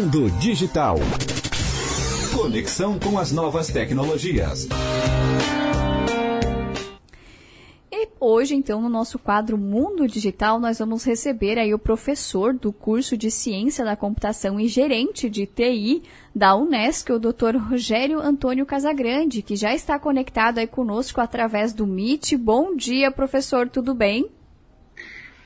Mundo 0.00 0.30
Digital. 0.40 0.96
Conexão 2.34 2.98
com 2.98 3.18
as 3.18 3.30
novas 3.32 3.68
tecnologias. 3.68 4.66
E 7.92 8.08
hoje, 8.18 8.54
então, 8.54 8.80
no 8.80 8.88
nosso 8.88 9.18
quadro 9.18 9.58
Mundo 9.58 10.08
Digital, 10.08 10.58
nós 10.58 10.78
vamos 10.78 11.04
receber 11.04 11.58
aí 11.58 11.74
o 11.74 11.78
professor 11.78 12.54
do 12.54 12.72
curso 12.72 13.14
de 13.14 13.30
Ciência 13.30 13.84
da 13.84 13.94
Computação 13.94 14.58
e 14.58 14.68
gerente 14.68 15.28
de 15.28 15.44
TI 15.44 16.02
da 16.34 16.56
Unesco, 16.56 17.12
o 17.12 17.18
Dr. 17.18 17.58
Rogério 17.58 18.20
Antônio 18.20 18.64
Casagrande, 18.64 19.42
que 19.42 19.54
já 19.54 19.74
está 19.74 19.98
conectado 19.98 20.56
aí 20.56 20.66
conosco 20.66 21.20
através 21.20 21.74
do 21.74 21.86
Meet. 21.86 22.36
Bom 22.38 22.74
dia, 22.74 23.10
professor, 23.10 23.68
tudo 23.68 23.94
bem? 23.94 24.30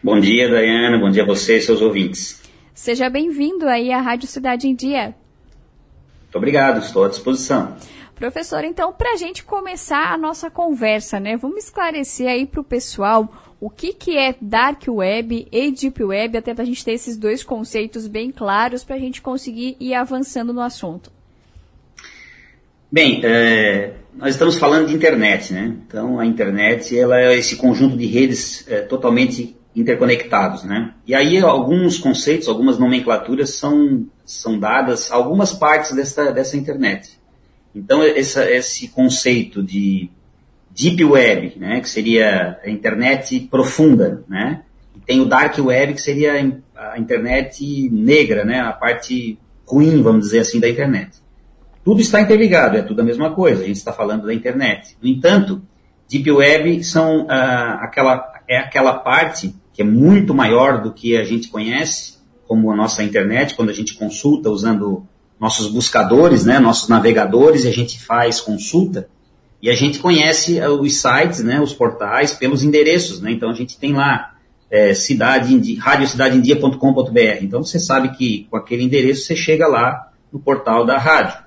Bom 0.01 0.21
dia, 0.21 0.49
Dayana. 0.49 0.97
Bom 0.97 1.11
dia 1.11 1.25
a 1.25 1.27
você 1.27 1.57
e 1.57 1.61
seus 1.61 1.83
ouvintes. 1.83 2.44
Seja 2.75 3.09
bem-vindo 3.09 3.69
aí 3.69 3.93
à 3.93 4.01
Rádio 4.01 4.27
Cidade 4.27 4.67
em 4.67 4.75
Dia. 4.75 5.15
Muito 6.23 6.37
obrigado, 6.37 6.83
estou 6.83 7.05
à 7.05 7.09
disposição. 7.09 7.77
Professor, 8.17 8.65
então, 8.65 8.93
para 8.93 9.13
a 9.13 9.17
gente 9.17 9.45
começar 9.45 10.13
a 10.13 10.19
nossa 10.19 10.51
conversa, 10.51 11.21
né, 11.21 11.37
vamos 11.37 11.65
esclarecer 11.65 12.27
aí 12.27 12.45
para 12.45 12.61
o 12.61 12.65
pessoal 12.65 13.33
o 13.61 13.71
que, 13.71 13.93
que 13.93 14.19
é 14.19 14.35
Dark 14.41 14.83
Web 14.89 15.47
e 15.53 15.71
Deep 15.71 16.03
Web, 16.03 16.37
até 16.37 16.53
para 16.53 16.65
a 16.65 16.67
gente 16.67 16.85
ter 16.85 16.93
esses 16.93 17.17
dois 17.17 17.45
conceitos 17.45 18.09
bem 18.09 18.33
claros 18.33 18.83
para 18.83 18.97
a 18.97 18.99
gente 18.99 19.23
conseguir 19.23 19.77
ir 19.79 19.95
avançando 19.95 20.53
no 20.53 20.61
assunto. 20.61 21.13
Bem, 22.91 23.21
é, 23.25 23.93
nós 24.15 24.35
estamos 24.35 24.57
falando 24.57 24.89
de 24.89 24.95
internet, 24.95 25.53
né? 25.53 25.77
Então, 25.87 26.19
a 26.19 26.27
internet 26.27 26.97
ela 26.99 27.21
é 27.21 27.37
esse 27.37 27.57
conjunto 27.57 27.97
de 27.97 28.07
redes 28.07 28.67
é, 28.69 28.81
totalmente 28.81 29.57
interconectados, 29.75 30.63
né? 30.63 30.95
E 31.07 31.15
aí 31.15 31.39
alguns 31.39 31.99
conceitos, 31.99 32.49
algumas 32.49 32.79
nomenclaturas 32.79 33.55
são, 33.55 34.07
são 34.25 34.59
dadas 34.59 35.11
a 35.11 35.17
algumas 35.17 35.53
partes 35.53 35.93
dessa, 35.93 36.33
dessa 36.33 36.57
internet. 36.57 37.19
Então 37.75 38.03
essa, 38.03 38.49
esse 38.51 38.89
conceito 38.89 39.63
de 39.63 40.09
deep 40.71 41.05
web, 41.05 41.55
né, 41.59 41.81
que 41.81 41.89
seria 41.89 42.59
a 42.65 42.71
internet 42.71 43.41
profunda, 43.51 44.25
né? 44.29 44.63
E 44.95 45.01
tem 45.01 45.21
o 45.21 45.27
dark 45.27 45.59
web 45.59 45.95
que 45.95 46.03
seria 46.03 46.35
a 46.77 46.99
internet 46.99 47.91
negra, 47.91 48.45
né, 48.45 48.61
a 48.61 48.73
parte 48.73 49.39
ruim, 49.67 50.03
vamos 50.03 50.27
dizer 50.27 50.41
assim, 50.41 50.61
da 50.61 50.69
internet. 50.69 51.19
Tudo 51.85 52.01
está 52.01 52.21
interligado, 52.21 52.77
é 52.77 52.83
tudo 52.83 53.01
a 53.01 53.05
mesma 53.05 53.35
coisa. 53.35 53.63
A 53.63 53.67
gente 53.67 53.77
está 53.77 53.93
falando 53.93 54.27
da 54.27 54.33
internet. 54.33 54.97
No 55.03 55.09
entanto, 55.09 55.63
deep 56.09 56.31
web 56.31 56.83
são 56.83 57.27
ah, 57.29 57.81
aquela 57.83 58.35
é 58.49 58.59
aquela 58.59 58.95
parte 58.95 59.55
que 59.75 59.83
é 59.83 59.85
muito 59.85 60.33
maior 60.33 60.81
do 60.83 60.93
que 60.93 61.17
a 61.17 61.25
gente 61.25 61.49
conhece, 61.49 62.15
como 62.47 62.71
a 62.71 62.77
nossa 62.77 63.03
internet, 63.03 63.55
quando 63.55 63.71
a 63.71 63.75
gente 63.75 63.95
consulta 63.95 64.49
usando 64.49 65.05
nossos 65.39 65.67
buscadores, 65.67 66.45
né, 66.45 66.61
nossos 66.61 66.89
navegadores, 66.89 67.65
e 67.65 67.69
a 67.69 67.73
gente 67.73 68.01
faz 68.01 68.41
consulta, 68.41 69.09
e 69.61 69.69
a 69.69 69.75
gente 69.75 69.99
conhece 69.99 70.59
eh, 70.59 70.69
os 70.69 70.95
sites, 70.95 71.43
né, 71.43 71.61
os 71.61 71.75
portais, 71.75 72.33
pelos 72.33 72.63
endereços, 72.63 73.21
né, 73.21 73.33
então 73.33 73.51
a 73.51 73.55
gente 73.55 73.77
tem 73.77 73.93
lá 73.93 74.35
é, 74.71 74.95
cidade, 74.95 75.75
radiocidadeemdia.com.br, 75.75 77.43
então 77.43 77.63
você 77.63 77.81
sabe 77.81 78.17
que 78.17 78.47
com 78.51 78.57
aquele 78.57 78.85
endereço 78.85 79.27
você 79.27 79.35
chega 79.35 79.67
lá 79.67 80.13
no 80.33 80.39
portal 80.39 80.85
da 80.85 80.99
rádio. 80.99 81.43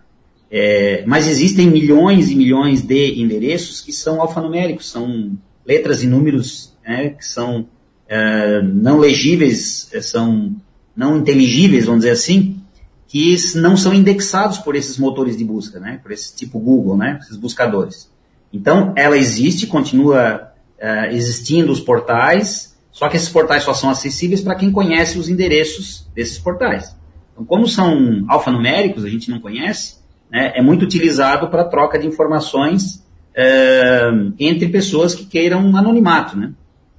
É, 0.49 1.03
mas 1.05 1.27
existem 1.27 1.67
milhões 1.67 2.31
e 2.31 2.35
milhões 2.35 2.81
de 2.81 3.21
endereços 3.21 3.81
que 3.81 3.91
são 3.91 4.21
alfanuméricos, 4.21 4.89
são 4.89 5.37
letras 5.65 6.03
e 6.03 6.07
números 6.07 6.73
né, 6.85 7.09
que 7.09 7.25
são 7.25 7.67
é, 8.07 8.61
não 8.61 8.97
legíveis, 8.97 9.89
é, 9.93 10.01
são 10.01 10.55
não 10.95 11.17
inteligíveis, 11.17 11.85
vamos 11.85 12.01
dizer 12.01 12.13
assim, 12.13 12.59
que 13.07 13.35
não 13.55 13.77
são 13.77 13.93
indexados 13.93 14.57
por 14.57 14.75
esses 14.75 14.97
motores 14.97 15.37
de 15.37 15.45
busca, 15.45 15.79
né, 15.79 15.99
por 16.01 16.11
esse 16.11 16.35
tipo 16.35 16.59
Google, 16.59 16.97
né, 16.97 17.19
esses 17.21 17.37
buscadores. 17.37 18.11
Então, 18.51 18.93
ela 18.95 19.17
existe, 19.17 19.67
continua 19.67 20.51
uh, 20.77 21.11
existindo 21.11 21.71
os 21.71 21.79
portais, 21.79 22.75
só 22.91 23.07
que 23.07 23.15
esses 23.15 23.29
portais 23.29 23.63
só 23.63 23.73
são 23.73 23.89
acessíveis 23.89 24.41
para 24.41 24.55
quem 24.55 24.71
conhece 24.71 25.19
os 25.19 25.29
endereços 25.29 26.07
desses 26.15 26.39
portais. 26.39 26.95
Então, 27.31 27.45
como 27.45 27.67
são 27.67 28.25
alfanuméricos, 28.27 29.05
a 29.05 29.09
gente 29.09 29.29
não 29.29 29.39
conhece, 29.39 29.97
né, 30.31 30.53
é 30.55 30.61
muito 30.61 30.83
utilizado 30.83 31.47
para 31.49 31.63
troca 31.63 31.99
de 31.99 32.07
informações 32.07 33.05
uh, 33.35 34.33
entre 34.39 34.67
pessoas 34.67 35.13
que 35.13 35.25
queiram 35.25 35.77
anonimato, 35.77 36.37
né. 36.37 36.51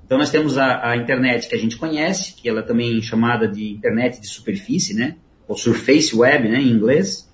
Então 0.09 0.17
nós 0.17 0.31
temos 0.31 0.57
a, 0.57 0.93
a, 0.93 0.97
internet 0.97 1.51
que 1.51 1.55
a 1.55 1.59
gente 1.59 1.77
conhece, 1.77 2.33
que 2.33 2.49
ela 2.49 2.61
é 2.61 2.63
também 2.63 3.03
chamada 3.03 3.47
de 3.47 3.73
internet 3.73 4.19
de 4.19 4.27
superfície, 4.27 4.95
né? 4.95 5.17
Ou 5.47 5.55
surface 5.55 6.17
web, 6.17 6.49
né, 6.49 6.63
em 6.63 6.71
inglês, 6.71 7.31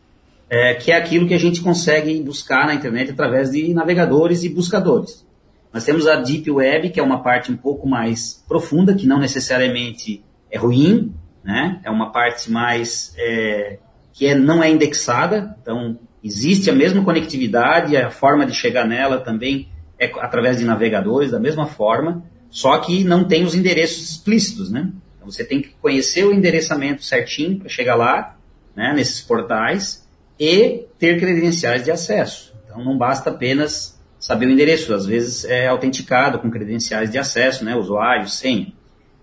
é, 0.51 0.75
que 0.75 0.91
é 0.91 0.97
aquilo 0.97 1.29
que 1.29 1.34
a 1.34 1.39
gente 1.39 1.61
consegue 1.61 2.21
buscar 2.21 2.67
na 2.67 2.75
internet 2.75 3.13
através 3.13 3.53
de 3.53 3.73
navegadores 3.73 4.43
e 4.43 4.49
buscadores. 4.49 5.25
Nós 5.73 5.84
temos 5.84 6.09
a 6.09 6.17
deep 6.17 6.51
web, 6.51 6.91
que 6.91 6.99
é 6.99 7.03
uma 7.03 7.23
parte 7.23 7.53
um 7.53 7.57
pouco 7.57 7.89
mais 7.89 8.45
profunda, 8.49 8.93
que 8.93 9.07
não 9.07 9.21
necessariamente 9.21 10.25
é 10.51 10.59
ruim, 10.59 11.15
né? 11.45 11.81
É 11.84 11.91
uma 11.91 12.11
parte 12.11 12.51
mais 12.51 13.15
é, 13.17 13.79
que 14.13 14.27
é, 14.27 14.34
não 14.34 14.61
é 14.65 14.69
indexada, 14.69 15.57
então 15.63 15.97
existe 16.25 16.69
a 16.71 16.75
mesma 16.75 17.05
conectividade, 17.05 17.97
a 17.97 18.11
forma 18.11 18.45
de 18.45 18.53
chegar 18.53 18.84
nela 18.84 19.21
também 19.21 19.69
é 19.97 20.07
através 20.19 20.59
de 20.59 20.65
navegadores, 20.65 21.31
da 21.31 21.39
mesma 21.39 21.67
forma, 21.67 22.25
só 22.54 22.78
que 22.78 23.03
não 23.03 23.25
tem 23.25 23.44
os 23.44 23.53
endereços 23.53 24.10
explícitos, 24.10 24.70
né? 24.70 24.88
Então 25.16 25.28
você 25.28 25.42
tem 25.42 25.60
que 25.60 25.70
conhecer 25.82 26.25
o 26.25 26.32
endereçamento 26.32 27.03
certinho 27.03 27.59
para 27.59 27.69
chegar 27.69 27.97
lá, 27.97 28.38
né, 28.76 28.92
nesses 28.94 29.20
portais, 29.20 30.06
e 30.38 30.84
ter 30.97 31.19
credenciais 31.19 31.82
de 31.82 31.91
acesso. 31.91 32.54
Então 32.65 32.84
não 32.84 32.97
basta 32.97 33.31
apenas 33.31 34.00
saber 34.20 34.47
o 34.47 34.50
endereço, 34.50 34.94
às 34.94 35.04
vezes 35.04 35.44
é 35.44 35.66
autenticado 35.66 36.38
com 36.38 36.48
credenciais 36.48 37.10
de 37.10 37.19
acesso, 37.19 37.65
né, 37.65 37.75
usuário, 37.75 38.28
senha. 38.28 38.72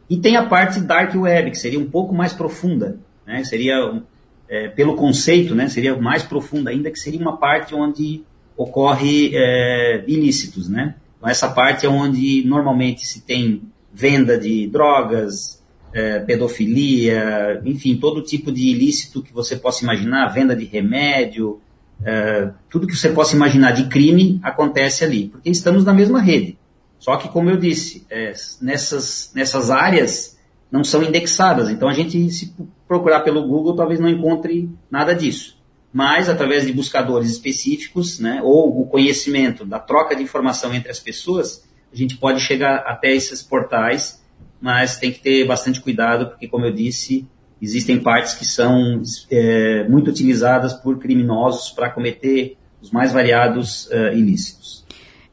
E 0.09 0.17
tem 0.17 0.35
a 0.35 0.45
parte 0.45 0.81
dark 0.81 1.15
web, 1.15 1.51
que 1.51 1.57
seria 1.57 1.79
um 1.79 1.89
pouco 1.89 2.13
mais 2.13 2.33
profunda, 2.33 2.99
né, 3.25 3.45
seria, 3.45 4.03
é, 4.49 4.67
pelo 4.67 4.97
conceito, 4.97 5.55
né, 5.55 5.69
seria 5.69 5.95
mais 5.95 6.21
profunda 6.21 6.69
ainda, 6.69 6.91
que 6.91 6.99
seria 6.99 7.21
uma 7.21 7.37
parte 7.37 7.73
onde 7.73 8.23
ocorre 8.57 9.31
é, 9.33 10.03
ilícitos, 10.05 10.67
né. 10.67 10.95
Então, 11.21 11.29
essa 11.29 11.47
parte 11.47 11.85
é 11.85 11.89
onde 11.89 12.43
normalmente 12.47 13.05
se 13.05 13.21
tem 13.21 13.61
venda 13.93 14.39
de 14.39 14.65
drogas, 14.65 15.61
é, 15.93 16.17
pedofilia, 16.17 17.61
enfim, 17.63 17.95
todo 17.95 18.23
tipo 18.23 18.51
de 18.51 18.69
ilícito 18.69 19.21
que 19.21 19.31
você 19.31 19.55
possa 19.55 19.83
imaginar, 19.83 20.29
venda 20.29 20.55
de 20.55 20.65
remédio, 20.65 21.61
é, 22.03 22.49
tudo 22.67 22.87
que 22.87 22.95
você 22.95 23.09
possa 23.09 23.35
imaginar 23.35 23.69
de 23.69 23.87
crime 23.87 24.39
acontece 24.41 25.03
ali, 25.03 25.27
porque 25.27 25.51
estamos 25.51 25.85
na 25.85 25.93
mesma 25.93 26.19
rede. 26.19 26.57
Só 26.97 27.15
que, 27.17 27.29
como 27.29 27.51
eu 27.51 27.57
disse, 27.57 28.03
é, 28.09 28.33
nessas, 28.59 29.31
nessas 29.35 29.69
áreas 29.69 30.39
não 30.71 30.83
são 30.83 31.03
indexadas, 31.03 31.69
então 31.69 31.87
a 31.87 31.93
gente, 31.93 32.31
se 32.31 32.51
procurar 32.87 33.19
pelo 33.19 33.47
Google, 33.47 33.75
talvez 33.75 33.99
não 33.99 34.09
encontre 34.09 34.71
nada 34.89 35.13
disso 35.13 35.60
mas 35.93 36.29
através 36.29 36.65
de 36.65 36.71
buscadores 36.71 37.29
específicos, 37.29 38.19
né, 38.19 38.41
ou 38.43 38.81
o 38.81 38.85
conhecimento 38.85 39.65
da 39.65 39.79
troca 39.79 40.15
de 40.15 40.23
informação 40.23 40.73
entre 40.73 40.89
as 40.89 40.99
pessoas, 40.99 41.63
a 41.91 41.95
gente 41.95 42.17
pode 42.17 42.39
chegar 42.39 42.77
até 42.87 43.13
esses 43.13 43.41
portais, 43.41 44.21
mas 44.61 44.97
tem 44.97 45.11
que 45.11 45.19
ter 45.19 45.45
bastante 45.45 45.81
cuidado, 45.81 46.27
porque, 46.27 46.47
como 46.47 46.65
eu 46.65 46.71
disse, 46.71 47.27
existem 47.61 47.99
partes 47.99 48.33
que 48.33 48.45
são 48.45 49.01
é, 49.29 49.83
muito 49.89 50.09
utilizadas 50.09 50.73
por 50.73 50.97
criminosos 50.99 51.71
para 51.71 51.89
cometer 51.89 52.57
os 52.81 52.89
mais 52.89 53.11
variados 53.11 53.85
uh, 53.87 54.13
ilícitos. 54.13 54.83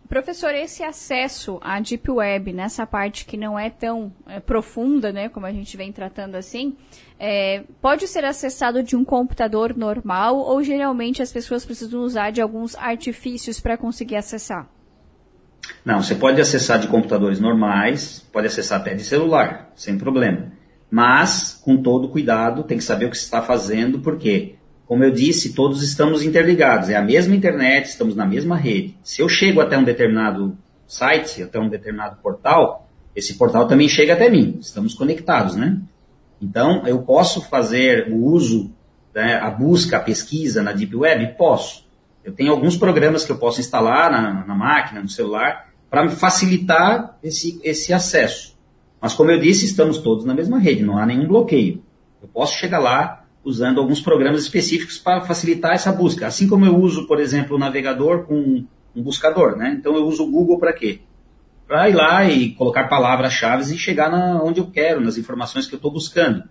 Professor, 0.09 0.55
esse 0.55 0.83
acesso 0.83 1.59
à 1.61 1.79
Deep 1.79 2.11
Web, 2.11 2.55
nessa 2.55 2.87
parte 2.87 3.27
que 3.27 3.37
não 3.37 3.59
é 3.59 3.69
tão 3.69 4.11
é, 4.27 4.41
profunda, 4.41 5.13
né, 5.13 5.29
como 5.29 5.45
a 5.45 5.53
gente 5.53 5.77
vem 5.77 5.93
tratando 5.93 6.35
assim, 6.35 6.75
é, 7.21 7.65
pode 7.83 8.09
ser 8.09 8.25
acessado 8.25 8.83
de 8.83 8.97
um 8.97 9.05
computador 9.05 9.77
normal 9.77 10.39
ou 10.39 10.63
geralmente 10.63 11.21
as 11.21 11.31
pessoas 11.31 11.65
precisam 11.65 12.01
usar 12.01 12.31
de 12.31 12.41
alguns 12.41 12.75
artifícios 12.77 13.61
para 13.61 13.77
conseguir 13.77 14.17
acessar? 14.17 14.67
Não, 15.85 16.03
você 16.03 16.15
pode 16.15 16.41
acessar 16.41 16.79
de 16.79 16.89
computadores 16.89 17.39
normais, 17.39 18.27
pode 18.33 18.47
acessar 18.47 18.81
até 18.81 18.95
de 18.95 19.05
celular, 19.05 19.71
sem 19.77 19.99
problema. 19.99 20.53
Mas, 20.91 21.61
com 21.63 21.77
todo 21.83 22.09
cuidado, 22.09 22.63
tem 22.63 22.79
que 22.79 22.85
saber 22.85 23.07
o 23.07 23.11
que 23.11 23.19
você 23.19 23.25
está 23.25 23.43
fazendo, 23.43 24.01
porque 24.01 24.58
como 24.89 25.05
eu 25.05 25.11
disse, 25.11 25.53
todos 25.53 25.83
estamos 25.83 26.23
interligados. 26.23 26.89
É 26.89 26.97
a 26.97 27.03
mesma 27.03 27.37
internet, 27.37 27.85
estamos 27.85 28.17
na 28.17 28.25
mesma 28.25 28.57
rede. 28.57 28.97
Se 29.05 29.21
eu 29.21 29.29
chego 29.29 29.61
até 29.61 29.77
um 29.77 29.85
determinado 29.85 30.57
site, 30.87 31.43
até 31.43 31.61
um 31.61 31.69
determinado 31.69 32.17
portal, 32.23 32.89
esse 33.15 33.35
portal 33.35 33.69
também 33.69 33.87
chega 33.87 34.15
até 34.15 34.31
mim. 34.31 34.57
Estamos 34.59 34.95
conectados, 34.95 35.57
né? 35.57 35.79
Então, 36.41 36.87
eu 36.87 37.03
posso 37.03 37.43
fazer 37.43 38.11
o 38.11 38.17
uso, 38.17 38.73
né, 39.15 39.35
a 39.35 39.51
busca, 39.51 39.99
a 39.99 40.01
pesquisa 40.01 40.63
na 40.63 40.73
Deep 40.73 40.97
Web? 40.97 41.35
Posso. 41.37 41.87
Eu 42.25 42.33
tenho 42.33 42.51
alguns 42.51 42.75
programas 42.75 43.27
que 43.27 43.33
eu 43.33 43.37
posso 43.37 43.61
instalar 43.61 44.11
na, 44.11 44.47
na 44.47 44.55
máquina, 44.55 45.03
no 45.03 45.09
celular, 45.11 45.69
para 45.91 46.09
facilitar 46.09 47.19
esse, 47.23 47.61
esse 47.63 47.93
acesso. 47.93 48.57
Mas, 48.99 49.13
como 49.13 49.31
eu 49.31 49.39
disse, 49.39 49.67
estamos 49.67 49.99
todos 49.99 50.25
na 50.25 50.33
mesma 50.33 50.59
rede, 50.59 50.83
não 50.83 50.97
há 50.97 51.05
nenhum 51.05 51.29
bloqueio. 51.29 51.83
Eu 52.23 52.29
posso 52.29 52.57
chegar 52.59 52.79
lá, 52.79 53.18
usando 53.45 53.81
alguns 53.81 54.01
programas 54.01 54.43
específicos 54.43 54.99
para 54.99 55.21
facilitar 55.23 55.73
essa 55.73 55.93
busca. 55.93 56.27
Assim 56.27 56.49
como 56.49 56.67
eu 56.67 56.77
uso, 56.77 57.07
por 57.07 57.21
exemplo, 57.21 57.57
o 57.57 57.59
navegador 57.59 58.25
com 58.25 58.65
um 58.95 59.03
buscador, 59.03 59.57
né? 59.57 59.77
Então 59.79 59.95
eu 59.95 60.05
uso 60.07 60.25
o 60.25 60.31
Google 60.31 60.59
para 60.59 60.73
quê? 60.73 61.01
Para 61.67 61.89
ir 61.89 61.95
lá 61.95 62.29
e 62.29 62.51
colocar 62.51 62.89
palavras-chave 62.89 63.75
e 63.75 63.79
chegar 63.79 64.11
na, 64.11 64.43
onde 64.43 64.61
eu 64.61 64.67
quero, 64.67 65.01
nas 65.01 65.17
informações 65.17 65.67
que 65.67 65.75
eu 65.75 65.79
estou 65.79 65.91
buscando. 65.91 66.45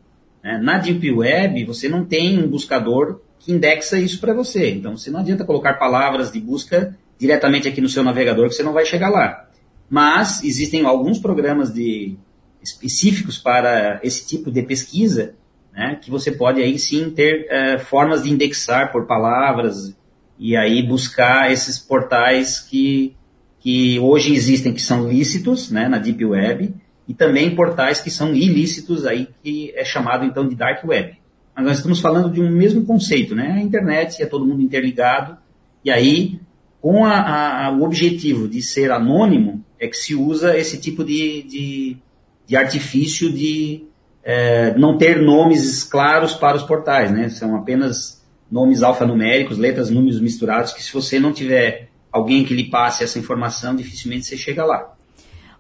Né? 0.44 0.60
Na 0.62 0.78
Deep 0.78 1.12
Web, 1.12 1.66
você 1.66 1.90
não 1.90 2.06
tem 2.06 2.42
um 2.42 2.48
buscador 2.48 3.20
que 3.40 3.52
indexa 3.52 4.00
isso 4.00 4.20
para 4.20 4.34
você. 4.34 4.72
Então 4.72 4.96
você 4.96 5.10
não 5.10 5.20
adianta 5.20 5.44
colocar 5.44 5.74
palavras 5.74 6.32
de 6.32 6.40
busca 6.40 6.98
diretamente 7.20 7.68
aqui 7.68 7.82
no 7.82 7.90
seu 7.90 8.04
navegador 8.04 8.48
que 8.48 8.56
você 8.56 8.64
não 8.64 8.74
vai 8.74 8.86
chegar 8.86 9.10
lá. 9.10 9.48
Mas 9.90 10.44
existem 10.44 10.86
alguns 10.86 11.18
programas 11.18 11.74
de, 11.74 12.18
específicos 12.62 13.38
para 13.38 14.00
esse 14.04 14.28
tipo 14.28 14.52
de 14.52 14.62
pesquisa, 14.62 15.36
né, 15.78 16.00
que 16.02 16.10
você 16.10 16.32
pode 16.32 16.60
aí 16.60 16.80
sim 16.80 17.12
ter 17.12 17.46
uh, 17.46 17.80
formas 17.80 18.24
de 18.24 18.32
indexar 18.32 18.92
por 18.92 19.06
palavras 19.06 19.96
e 20.40 20.58
aí 20.58 20.82
buscar 20.82 21.52
esses 21.52 21.78
portais 21.78 22.60
que, 22.60 23.16
que 23.60 24.00
hoje 24.00 24.34
existem, 24.34 24.74
que 24.74 24.82
são 24.82 25.08
lícitos 25.08 25.70
né, 25.70 25.88
na 25.88 26.00
Deep 26.00 26.26
Web, 26.26 26.74
e 27.08 27.14
também 27.14 27.56
portais 27.56 28.02
que 28.02 28.10
são 28.10 28.34
ilícitos, 28.34 29.06
aí, 29.06 29.30
que 29.44 29.72
é 29.76 29.86
chamado 29.86 30.26
então 30.26 30.48
de 30.48 30.56
Dark 30.56 30.84
Web. 30.84 31.16
Mas 31.56 31.66
nós 31.66 31.78
estamos 31.78 32.02
falando 32.02 32.32
de 32.32 32.42
um 32.42 32.50
mesmo 32.52 32.84
conceito, 32.84 33.34
né? 33.34 33.54
A 33.54 33.62
internet 33.62 34.22
é 34.22 34.26
todo 34.26 34.46
mundo 34.46 34.62
interligado, 34.62 35.38
e 35.86 35.90
aí, 35.90 36.40
com 36.82 37.06
a, 37.06 37.68
a, 37.68 37.72
o 37.72 37.84
objetivo 37.84 38.48
de 38.48 38.62
ser 38.62 38.92
anônimo, 38.92 39.64
é 39.80 39.88
que 39.88 39.96
se 39.96 40.14
usa 40.14 40.58
esse 40.58 40.80
tipo 40.80 41.04
de, 41.04 41.44
de, 41.44 41.98
de 42.46 42.56
artifício 42.58 43.32
de 43.32 43.86
é, 44.30 44.78
não 44.78 44.98
ter 44.98 45.22
nomes 45.22 45.86
claros 45.86 46.34
para 46.34 46.58
os 46.58 46.64
portais, 46.64 47.10
né? 47.10 47.30
São 47.30 47.56
apenas 47.56 48.22
nomes 48.52 48.84
alfanuméricos, 48.84 49.58
letras, 49.58 49.90
números 49.90 50.20
misturados, 50.20 50.74
que 50.74 50.84
se 50.84 50.92
você 50.92 51.18
não 51.18 51.32
tiver 51.32 51.88
alguém 52.12 52.44
que 52.44 52.54
lhe 52.54 52.66
passe 52.70 53.06
essa 53.06 53.18
informação, 53.18 53.74
dificilmente 53.74 54.26
você 54.26 54.36
chega 54.36 54.66
lá. 54.66 54.94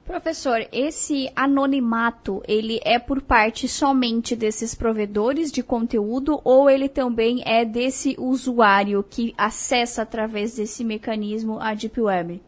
Professor, 0.05 0.67
esse 0.73 1.31
anonimato, 1.33 2.43
ele 2.45 2.81
é 2.83 2.99
por 2.99 3.21
parte 3.21 3.69
somente 3.69 4.35
desses 4.35 4.75
provedores 4.75 5.49
de 5.49 5.63
conteúdo 5.63 6.41
ou 6.43 6.69
ele 6.69 6.89
também 6.89 7.41
é 7.45 7.63
desse 7.63 8.17
usuário 8.19 9.01
que 9.09 9.33
acessa 9.37 10.01
através 10.01 10.57
desse 10.57 10.83
mecanismo 10.83 11.57
a 11.57 11.73
Deep 11.73 12.01
Web? 12.01 12.41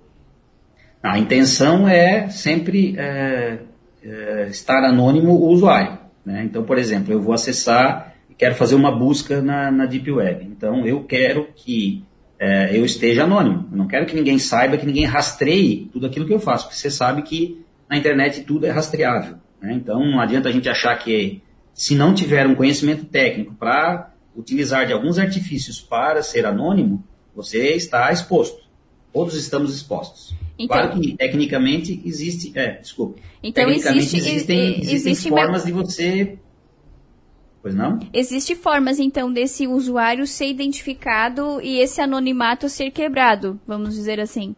A 1.02 1.18
intenção 1.18 1.88
é 1.88 2.28
sempre 2.30 2.96
é, 2.98 3.60
é, 4.04 4.48
estar 4.50 4.84
anônimo 4.84 5.32
o 5.32 5.48
usuário. 5.48 6.09
Né? 6.30 6.44
Então, 6.44 6.64
por 6.64 6.78
exemplo, 6.78 7.12
eu 7.12 7.20
vou 7.20 7.34
acessar 7.34 8.14
e 8.30 8.36
quero 8.36 8.54
fazer 8.54 8.76
uma 8.76 8.92
busca 8.92 9.42
na, 9.42 9.72
na 9.72 9.88
Deep 9.88 10.12
Web. 10.12 10.46
Então, 10.46 10.86
eu 10.86 11.04
quero 11.04 11.48
que 11.56 12.04
é, 12.38 12.78
eu 12.78 12.86
esteja 12.86 13.24
anônimo. 13.24 13.68
Eu 13.72 13.78
não 13.78 13.88
quero 13.88 14.06
que 14.06 14.16
ninguém 14.16 14.38
saiba, 14.38 14.78
que 14.78 14.86
ninguém 14.86 15.06
rastreie 15.06 15.90
tudo 15.92 16.06
aquilo 16.06 16.28
que 16.28 16.34
eu 16.34 16.40
faço, 16.40 16.66
porque 16.66 16.78
você 16.78 16.92
sabe 16.92 17.24
que 17.24 17.66
na 17.90 17.98
internet 17.98 18.44
tudo 18.44 18.68
é 18.68 18.70
rastreável. 18.70 19.38
Né? 19.60 19.74
Então 19.74 20.06
não 20.06 20.20
adianta 20.20 20.50
a 20.50 20.52
gente 20.52 20.70
achar 20.70 20.96
que 21.00 21.42
se 21.74 21.96
não 21.96 22.14
tiver 22.14 22.46
um 22.46 22.54
conhecimento 22.54 23.06
técnico 23.06 23.56
para 23.56 24.14
utilizar 24.36 24.86
de 24.86 24.94
alguns 24.94 25.18
artifícios 25.18 25.82
para 25.82 26.22
ser 26.22 26.46
anônimo, 26.46 27.04
você 27.36 27.74
está 27.74 28.12
exposto. 28.12 28.62
Todos 29.12 29.34
estamos 29.34 29.74
expostos. 29.74 30.36
Então, 30.60 30.78
claro 30.78 31.00
que 31.00 31.16
tecnicamente 31.16 32.02
existe, 32.06 32.52
é, 32.54 32.80
desculpa. 32.82 33.20
Então 33.42 33.66
tecnicamente 33.66 34.00
existe, 34.00 34.18
existem, 34.18 34.82
existem 34.82 35.12
existe 35.12 35.30
formas 35.30 35.64
de 35.64 35.72
você 35.72 36.38
Pois 37.62 37.76
não? 37.76 38.00
Existem 38.14 38.56
formas, 38.56 39.00
então, 39.00 39.32
desse 39.32 39.68
usuário 39.68 40.26
ser 40.26 40.48
identificado 40.48 41.60
e 41.62 41.80
esse 41.80 42.00
anonimato 42.00 42.70
ser 42.70 42.92
quebrado, 42.92 43.60
vamos 43.68 43.96
dizer 43.96 44.20
assim. 44.20 44.56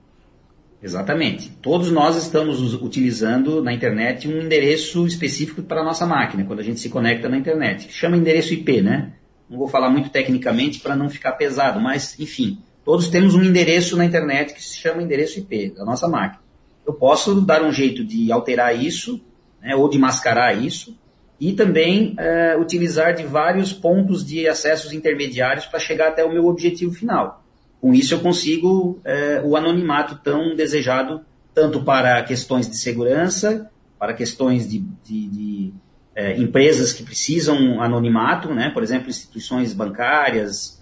Exatamente. 0.84 1.52
Todos 1.62 1.92
nós 1.92 2.16
estamos 2.16 2.74
utilizando 2.76 3.62
na 3.64 3.74
internet 3.74 4.28
um 4.28 4.40
endereço 4.42 5.06
específico 5.06 5.62
para 5.62 5.82
a 5.82 5.84
nossa 5.84 6.06
máquina, 6.06 6.44
quando 6.44 6.60
a 6.60 6.64
gente 6.64 6.80
se 6.80 6.90
conecta 6.90 7.28
na 7.28 7.38
internet. 7.38 7.92
Chama 7.92 8.18
endereço 8.18 8.54
IP, 8.54 8.82
né? 8.82 9.14
Não 9.50 9.58
vou 9.58 9.68
falar 9.68 9.90
muito 9.90 10.10
tecnicamente 10.10 10.80
para 10.80 10.96
não 10.96 11.10
ficar 11.10 11.34
pesado, 11.34 11.80
mas, 11.80 12.20
enfim, 12.20 12.60
todos 12.84 13.08
temos 13.08 13.36
um 13.36 13.44
endereço 13.44 13.96
na 13.96 14.06
internet 14.06 14.54
que 14.54 14.64
se 14.64 14.78
chama 14.78 15.02
endereço 15.02 15.40
IP 15.40 15.72
da 15.76 15.86
nossa 15.86 16.08
máquina. 16.08 16.42
Eu 16.86 16.94
posso 16.94 17.40
dar 17.42 17.64
um 17.64 17.72
jeito 17.72 18.04
de 18.04 18.32
alterar 18.32 18.76
isso, 18.76 19.22
né, 19.62 19.76
ou 19.76 19.88
de 19.88 20.00
mascarar 20.00 20.54
isso, 20.54 20.98
e 21.40 21.54
também 21.54 22.16
uh, 22.16 22.60
utilizar 22.60 23.16
de 23.16 23.24
vários 23.24 23.74
pontos 23.74 24.26
de 24.26 24.48
acessos 24.48 24.94
intermediários 24.94 25.66
para 25.66 25.80
chegar 25.80 26.10
até 26.10 26.24
o 26.24 26.32
meu 26.32 26.46
objetivo 26.46 26.94
final. 26.94 27.44
Com 27.80 27.94
isso 27.94 28.14
eu 28.14 28.20
consigo 28.20 29.00
uh, 29.00 29.48
o 29.48 29.56
anonimato 29.56 30.20
tão 30.24 30.56
desejado 30.56 31.22
tanto 31.54 31.84
para 31.84 32.22
questões 32.24 32.70
de 32.70 32.78
segurança, 32.78 33.70
para 34.00 34.14
questões 34.14 34.70
de, 34.70 34.80
de, 35.04 35.28
de 35.28 35.74
uh, 36.18 36.42
empresas 36.42 36.94
que 36.94 37.04
precisam 37.04 37.82
anonimato, 37.82 38.54
né? 38.54 38.70
por 38.70 38.84
exemplo, 38.84 39.10
instituições 39.10 39.74
bancárias 39.74 40.81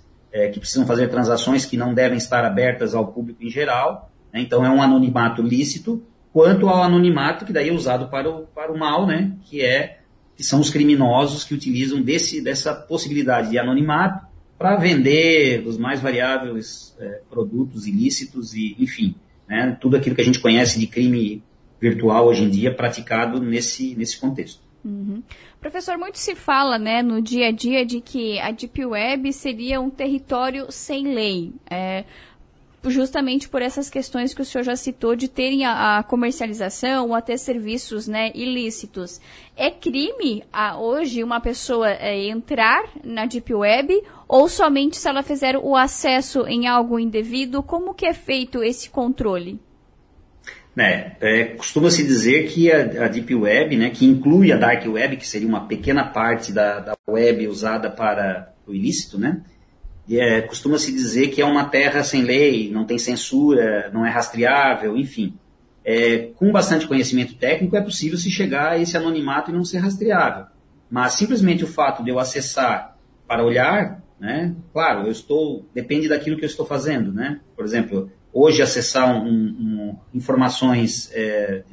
que 0.49 0.59
precisam 0.59 0.85
fazer 0.85 1.07
transações 1.07 1.65
que 1.65 1.77
não 1.77 1.93
devem 1.93 2.17
estar 2.17 2.45
abertas 2.45 2.93
ao 2.93 3.07
público 3.07 3.43
em 3.43 3.49
geral. 3.49 4.11
Né? 4.33 4.41
Então 4.41 4.65
é 4.65 4.69
um 4.69 4.81
anonimato 4.81 5.41
lícito, 5.41 6.03
quanto 6.31 6.67
ao 6.67 6.83
anonimato 6.83 7.45
que 7.45 7.53
daí 7.53 7.69
é 7.69 7.73
usado 7.73 8.09
para 8.09 8.29
o, 8.29 8.47
para 8.47 8.71
o 8.71 8.77
mal, 8.77 9.07
né? 9.07 9.33
que 9.45 9.61
é 9.61 9.99
que 10.35 10.43
são 10.43 10.61
os 10.61 10.69
criminosos 10.69 11.43
que 11.43 11.53
utilizam 11.53 12.01
desse, 12.01 12.41
dessa 12.41 12.73
possibilidade 12.73 13.49
de 13.49 13.59
anonimato 13.59 14.25
para 14.57 14.77
vender 14.77 15.67
os 15.67 15.77
mais 15.77 15.99
variáveis 15.99 16.95
é, 16.97 17.21
produtos 17.29 17.85
ilícitos 17.85 18.53
e, 18.53 18.73
enfim, 18.79 19.15
né, 19.47 19.77
tudo 19.81 19.97
aquilo 19.97 20.15
que 20.15 20.21
a 20.21 20.25
gente 20.25 20.39
conhece 20.39 20.79
de 20.79 20.87
crime 20.87 21.43
virtual 21.79 22.27
hoje 22.27 22.43
em 22.43 22.49
dia 22.49 22.73
praticado 22.73 23.41
nesse, 23.41 23.95
nesse 23.95 24.17
contexto. 24.17 24.61
Professor, 25.59 25.97
muito 25.97 26.17
se 26.17 26.35
fala 26.35 26.77
né, 26.77 27.01
no 27.01 27.21
dia 27.21 27.47
a 27.47 27.51
dia 27.51 27.85
de 27.85 27.99
que 28.01 28.39
a 28.39 28.51
Deep 28.51 28.85
Web 28.85 29.33
seria 29.33 29.81
um 29.81 29.89
território 29.89 30.71
sem 30.71 31.13
lei. 31.13 31.53
É, 31.69 32.05
justamente 32.85 33.49
por 33.49 33.61
essas 33.61 33.89
questões 33.89 34.33
que 34.33 34.41
o 34.41 34.45
senhor 34.45 34.63
já 34.63 34.75
citou 34.75 35.15
de 35.15 35.27
terem 35.27 35.65
a, 35.65 35.97
a 35.97 36.03
comercialização 36.03 37.07
ou 37.07 37.15
até 37.15 37.35
serviços 37.35 38.07
né, 38.07 38.31
ilícitos. 38.33 39.19
É 39.57 39.69
crime 39.69 40.43
a, 40.53 40.79
hoje 40.79 41.23
uma 41.23 41.41
pessoa 41.41 41.89
é, 41.89 42.27
entrar 42.27 42.89
na 43.03 43.25
Deep 43.25 43.53
Web 43.53 44.01
ou 44.27 44.47
somente 44.47 44.97
se 44.97 45.09
ela 45.09 45.23
fizer 45.23 45.57
o 45.57 45.75
acesso 45.75 46.47
em 46.47 46.67
algo 46.67 46.97
indevido? 46.97 47.61
Como 47.61 47.93
que 47.93 48.05
é 48.05 48.13
feito 48.13 48.63
esse 48.63 48.89
controle? 48.89 49.59
É, 50.83 51.15
é, 51.19 51.43
Costuma-se 51.45 52.03
dizer 52.03 52.47
que 52.47 52.71
a, 52.71 53.05
a, 53.05 53.07
Deep 53.07 53.33
Web, 53.33 53.77
né, 53.77 53.89
que 53.89 54.05
inclui 54.05 54.51
a 54.51 54.57
Dark 54.57 54.85
Web, 54.85 55.17
que 55.17 55.27
seria 55.27 55.47
uma 55.47 55.67
pequena 55.67 56.03
parte 56.03 56.51
da, 56.51 56.79
da 56.79 56.97
web 57.07 57.47
usada 57.47 57.89
para 57.89 58.53
o 58.65 58.73
ilícito, 58.73 59.17
né, 59.17 59.41
é, 60.17 60.41
costuma-se 60.41 60.91
dizer 60.91 61.27
que 61.29 61.41
é 61.41 61.45
uma 61.45 61.65
terra 61.65 62.03
sem 62.03 62.23
lei, 62.23 62.71
não 62.71 62.85
tem 62.85 62.97
censura, 62.97 63.91
não 63.93 64.05
é 64.05 64.09
rastreável, 64.09 64.97
enfim. 64.97 65.35
É, 65.85 66.29
com 66.35 66.51
bastante 66.51 66.87
conhecimento 66.87 67.35
técnico 67.35 67.75
é 67.75 67.81
possível 67.81 68.17
se 68.17 68.29
chegar 68.29 68.71
a 68.71 68.77
esse 68.79 68.97
anonimato 68.97 69.51
e 69.51 69.53
não 69.53 69.63
ser 69.63 69.79
rastreável. 69.79 70.45
Mas 70.89 71.13
simplesmente 71.13 71.63
o 71.63 71.67
fato 71.67 72.03
de 72.03 72.09
eu 72.09 72.19
acessar 72.19 72.97
para 73.27 73.43
olhar, 73.43 74.01
né, 74.19 74.55
claro, 74.73 75.05
eu 75.05 75.11
estou, 75.11 75.65
depende 75.73 76.07
daquilo 76.07 76.37
que 76.37 76.43
eu 76.43 76.49
estou 76.49 76.65
fazendo, 76.65 77.13
né? 77.13 77.39
Por 77.55 77.63
exemplo, 77.63 78.11
hoje 78.33 78.61
acessar 78.61 79.11
um, 79.11 79.27
um, 79.27 79.95
informações 80.13 81.09
é, 81.13 81.63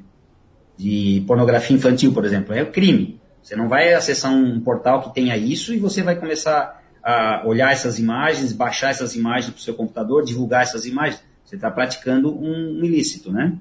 de 0.77 1.23
pornografia 1.27 1.77
infantil, 1.77 2.13
por 2.13 2.25
exemplo, 2.25 2.55
é 2.55 2.65
crime. 2.65 3.21
Você 3.43 3.55
não 3.55 3.69
vai 3.69 3.95
acessar 3.95 4.33
um 4.33 4.61
portal 4.61 5.03
que 5.03 5.15
tenha 5.15 5.37
isso 5.37 5.73
e 5.73 5.79
você 5.79 6.03
vai 6.03 6.17
começar 6.17 6.83
a 7.03 7.43
olhar 7.47 7.73
essas 7.73 7.99
imagens, 7.99 8.53
baixar 8.53 8.91
essas 8.91 9.15
imagens 9.15 9.51
para 9.53 9.61
o 9.61 9.63
seu 9.63 9.75
computador, 9.75 10.25
divulgar 10.25 10.63
essas 10.63 10.85
imagens, 10.87 11.23
você 11.45 11.55
está 11.55 11.71
praticando 11.71 12.37
um 12.37 12.85
ilícito, 12.85 13.31
né? 13.31 13.57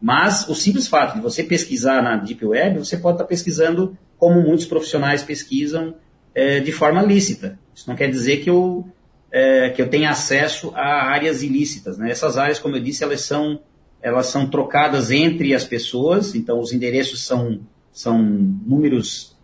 Mas 0.00 0.48
o 0.48 0.54
simples 0.54 0.88
fato 0.88 1.14
de 1.14 1.20
você 1.20 1.44
pesquisar 1.44 2.02
na 2.02 2.16
Deep 2.16 2.44
Web, 2.44 2.78
você 2.78 2.96
pode 2.96 3.14
estar 3.14 3.24
tá 3.24 3.28
pesquisando 3.28 3.96
como 4.16 4.42
muitos 4.42 4.66
profissionais 4.66 5.22
pesquisam 5.22 5.94
é, 6.34 6.58
de 6.60 6.72
forma 6.72 7.02
lícita. 7.02 7.58
Isso 7.74 7.88
não 7.88 7.96
quer 7.96 8.10
dizer 8.10 8.38
que 8.38 8.50
eu, 8.50 8.88
é, 9.30 9.70
que 9.70 9.80
eu 9.80 9.88
tenha 9.88 10.10
acesso 10.10 10.72
a 10.74 11.10
áreas 11.10 11.42
ilícitas. 11.42 11.98
Né? 11.98 12.10
Essas 12.10 12.38
áreas, 12.38 12.58
como 12.58 12.76
eu 12.76 12.80
disse, 12.80 13.04
elas 13.04 13.22
são, 13.22 13.60
elas 14.02 14.26
são 14.26 14.48
trocadas 14.48 15.10
entre 15.10 15.54
as 15.54 15.64
pessoas, 15.64 16.34
então 16.34 16.60
os 16.60 16.72
endereços 16.72 17.24
são, 17.24 17.60
são 17.92 18.18
números 18.18 19.36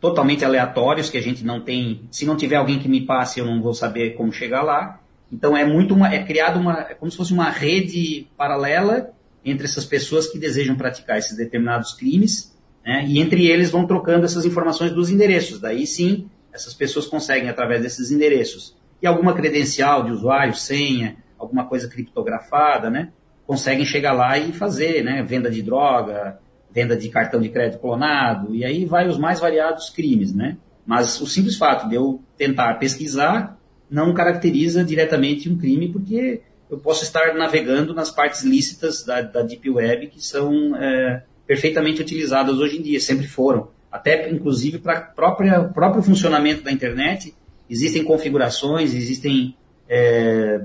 totalmente 0.00 0.44
aleatórios 0.44 1.10
que 1.10 1.18
a 1.18 1.22
gente 1.22 1.44
não 1.44 1.60
tem. 1.60 2.02
Se 2.10 2.24
não 2.24 2.36
tiver 2.36 2.56
alguém 2.56 2.78
que 2.78 2.88
me 2.88 3.04
passe, 3.04 3.40
eu 3.40 3.46
não 3.46 3.60
vou 3.62 3.74
saber 3.74 4.14
como 4.14 4.32
chegar 4.32 4.62
lá. 4.62 5.00
Então 5.30 5.56
é 5.56 5.64
muito 5.64 5.94
uma, 5.94 6.12
é 6.12 6.22
criado 6.24 6.58
uma, 6.58 6.80
é 6.80 6.94
como 6.94 7.10
se 7.10 7.16
fosse 7.16 7.32
uma 7.32 7.48
rede 7.48 8.26
paralela 8.36 9.12
entre 9.44 9.66
essas 9.66 9.84
pessoas 9.84 10.26
que 10.26 10.38
desejam 10.38 10.76
praticar 10.76 11.18
esses 11.18 11.36
determinados 11.36 11.94
crimes, 11.94 12.54
né, 12.84 13.04
e 13.08 13.18
entre 13.18 13.46
eles 13.48 13.70
vão 13.70 13.86
trocando 13.86 14.24
essas 14.24 14.44
informações 14.44 14.92
dos 14.92 15.10
endereços. 15.10 15.58
Daí 15.58 15.86
sim 15.86 16.28
essas 16.52 16.74
pessoas 16.74 17.06
conseguem, 17.06 17.48
através 17.48 17.80
desses 17.80 18.10
endereços 18.10 18.76
e 19.02 19.06
alguma 19.06 19.34
credencial 19.34 20.04
de 20.04 20.12
usuário, 20.12 20.54
senha, 20.54 21.16
alguma 21.38 21.66
coisa 21.66 21.88
criptografada, 21.88 22.88
né? 22.88 23.10
Conseguem 23.44 23.84
chegar 23.84 24.12
lá 24.12 24.38
e 24.38 24.52
fazer, 24.52 25.02
né? 25.02 25.22
Venda 25.22 25.50
de 25.50 25.60
droga, 25.60 26.38
venda 26.70 26.96
de 26.96 27.08
cartão 27.08 27.40
de 27.40 27.48
crédito 27.48 27.80
clonado, 27.80 28.54
e 28.54 28.64
aí 28.64 28.84
vai 28.84 29.08
os 29.08 29.18
mais 29.18 29.40
variados 29.40 29.90
crimes, 29.90 30.32
né? 30.32 30.56
Mas 30.86 31.20
o 31.20 31.26
simples 31.26 31.56
fato 31.56 31.88
de 31.88 31.96
eu 31.96 32.22
tentar 32.36 32.74
pesquisar 32.74 33.58
não 33.90 34.14
caracteriza 34.14 34.84
diretamente 34.84 35.50
um 35.50 35.58
crime, 35.58 35.88
porque 35.88 36.40
eu 36.70 36.78
posso 36.78 37.04
estar 37.04 37.34
navegando 37.34 37.92
nas 37.92 38.10
partes 38.10 38.42
lícitas 38.42 39.04
da, 39.04 39.20
da 39.20 39.42
Deep 39.42 39.68
Web 39.68 40.06
que 40.06 40.24
são 40.24 40.74
é, 40.76 41.22
perfeitamente 41.46 42.00
utilizadas 42.00 42.58
hoje 42.58 42.78
em 42.78 42.82
dia, 42.82 42.98
sempre 42.98 43.26
foram. 43.26 43.68
Até, 43.90 44.30
inclusive, 44.30 44.78
para 44.78 45.12
o 45.14 45.72
próprio 45.74 46.02
funcionamento 46.02 46.62
da 46.62 46.72
internet, 46.72 47.34
existem 47.72 48.04
configurações, 48.04 48.94
existem 48.94 49.56
é, 49.88 50.60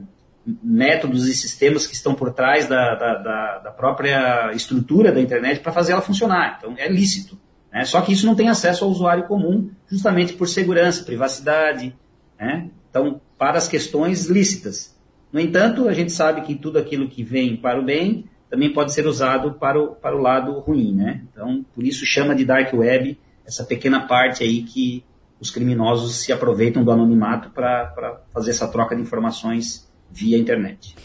métodos 0.62 1.26
e 1.26 1.34
sistemas 1.34 1.88
que 1.88 1.96
estão 1.96 2.14
por 2.14 2.34
trás 2.34 2.68
da, 2.68 2.96
da, 2.96 3.60
da 3.60 3.72
própria 3.72 4.52
estrutura 4.54 5.12
da 5.12 5.22
internet 5.22 5.62
para 5.62 5.72
fazer 5.72 5.94
ela 5.94 6.02
funcionar. 6.02 6.58
Então, 6.58 6.76
é 6.78 6.90
lícito. 6.90 7.40
Né? 7.72 7.86
Só 7.86 8.02
que 8.02 8.12
isso 8.12 8.26
não 8.26 8.36
tem 8.36 8.50
acesso 8.50 8.84
ao 8.84 8.92
usuário 8.92 9.24
comum, 9.24 9.72
justamente 9.90 10.34
por 10.34 10.50
segurança, 10.50 11.06
privacidade. 11.06 11.96
Né? 12.38 12.70
Então, 12.90 13.22
para 13.38 13.58
as 13.58 13.70
questões 13.70 14.26
lícitas. 14.26 14.94
No 15.32 15.40
entanto, 15.40 15.88
a 15.88 15.94
gente 15.94 16.12
sabe 16.12 16.42
que 16.42 16.56
tudo 16.56 16.78
aquilo 16.78 17.08
que 17.08 17.24
vem 17.24 17.56
para 17.56 17.80
o 17.80 17.86
bem 17.86 18.26
também 18.50 18.72
pode 18.72 18.94
ser 18.94 19.08
usado 19.08 19.54
para 19.54 19.82
o, 19.82 19.96
para 19.96 20.16
o 20.16 20.22
lado 20.22 20.60
ruim, 20.60 20.96
né? 20.96 21.22
Então, 21.32 21.66
por 21.76 21.84
isso 21.84 22.06
chama 22.06 22.34
de 22.34 22.46
dark 22.46 22.74
web 22.74 23.18
essa 23.46 23.66
pequena 23.66 24.08
parte 24.08 24.42
aí 24.42 24.64
que 24.64 25.04
os 25.40 25.50
criminosos 25.50 26.16
se 26.16 26.32
aproveitam 26.32 26.84
do 26.84 26.92
anonimato 26.92 27.50
para 27.52 28.22
fazer 28.34 28.52
essa 28.52 28.68
troca 28.68 28.96
de 28.96 29.02
informações 29.02 29.88
via 30.10 30.38
internet. 30.38 30.96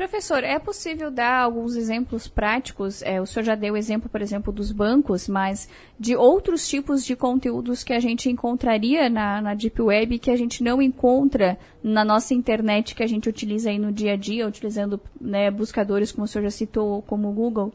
Professor, 0.00 0.42
é 0.44 0.58
possível 0.58 1.10
dar 1.10 1.42
alguns 1.42 1.76
exemplos 1.76 2.26
práticos? 2.26 3.02
É, 3.02 3.20
o 3.20 3.26
senhor 3.26 3.44
já 3.44 3.54
deu 3.54 3.74
o 3.74 3.76
exemplo, 3.76 4.08
por 4.08 4.22
exemplo, 4.22 4.50
dos 4.50 4.72
bancos, 4.72 5.28
mas 5.28 5.68
de 5.98 6.16
outros 6.16 6.66
tipos 6.66 7.04
de 7.04 7.14
conteúdos 7.14 7.84
que 7.84 7.92
a 7.92 8.00
gente 8.00 8.30
encontraria 8.30 9.10
na, 9.10 9.42
na 9.42 9.54
Deep 9.54 9.82
Web 9.82 10.18
que 10.18 10.30
a 10.30 10.36
gente 10.36 10.62
não 10.62 10.80
encontra 10.80 11.58
na 11.82 12.02
nossa 12.02 12.32
internet 12.32 12.94
que 12.94 13.02
a 13.02 13.06
gente 13.06 13.28
utiliza 13.28 13.68
aí 13.68 13.78
no 13.78 13.92
dia 13.92 14.14
a 14.14 14.16
dia, 14.16 14.48
utilizando 14.48 14.98
né, 15.20 15.50
buscadores, 15.50 16.12
como 16.12 16.24
o 16.24 16.28
senhor 16.28 16.44
já 16.44 16.50
citou, 16.50 17.02
como 17.02 17.28
o 17.28 17.32
Google? 17.32 17.70